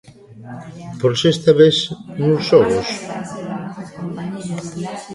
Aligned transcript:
Por 0.99 1.11
sexta 1.23 1.51
vez 1.61 1.75
nuns 2.19 2.41
xogos. 2.49 2.87